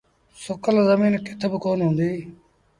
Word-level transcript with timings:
سُڪل 0.43 0.75
زميݩ 0.87 1.23
ڪٿ 1.25 1.41
با 1.51 1.57
ڪونا 1.63 1.85
هُديٚ۔ 1.89 2.19